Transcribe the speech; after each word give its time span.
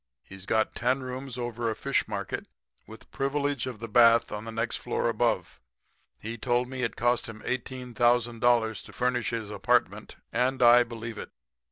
He's 0.23 0.47
got 0.47 0.73
ten 0.73 1.03
rooms 1.03 1.37
over 1.37 1.69
a 1.69 1.75
fish 1.75 2.07
market 2.07 2.47
with 2.87 3.11
privilege 3.11 3.67
of 3.67 3.79
the 3.79 3.87
bath 3.87 4.31
on 4.31 4.45
the 4.45 4.51
next 4.51 4.77
floor 4.77 5.07
above. 5.07 5.61
He 6.19 6.39
told 6.39 6.67
me 6.67 6.81
it 6.81 6.95
cost 6.95 7.27
him 7.29 7.41
$18,000 7.41 8.83
to 8.85 8.93
furnish 8.93 9.29
his 9.29 9.51
apartment, 9.51 10.15
and 10.33 10.63
I 10.63 10.81
believe 10.83 11.19
it. 11.19 11.29